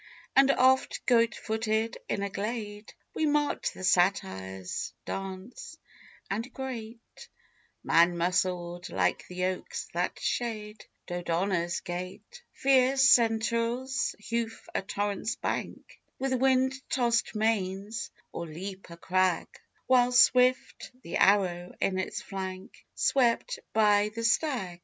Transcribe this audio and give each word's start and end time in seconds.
And 0.35 0.49
oft, 0.49 1.05
goat 1.05 1.35
footed, 1.35 1.95
in 2.09 2.23
a 2.23 2.29
glade 2.31 2.91
We 3.13 3.27
marked 3.27 3.75
the 3.75 3.83
Satyrs 3.83 4.93
dance, 5.05 5.77
and 6.27 6.51
great, 6.51 7.29
Man 7.83 8.17
muscled, 8.17 8.89
like 8.89 9.27
the 9.27 9.45
oaks 9.45 9.85
that 9.93 10.19
shade 10.19 10.83
Dodona's 11.05 11.81
gate, 11.81 12.41
Fierce 12.51 13.07
Centaurs 13.11 14.15
hoof 14.31 14.67
a 14.73 14.81
torrent's 14.81 15.35
bank 15.35 15.99
With 16.17 16.33
wind 16.33 16.73
tossed 16.89 17.35
manes, 17.35 18.09
or 18.31 18.47
leap 18.47 18.89
a 18.89 18.97
crag, 18.97 19.49
While 19.85 20.13
swift, 20.13 20.93
the 21.03 21.17
arrow 21.17 21.75
in 21.79 21.99
its 21.99 22.23
flank, 22.23 22.87
Swept 22.95 23.59
by 23.71 24.09
the 24.15 24.23
stag. 24.23 24.79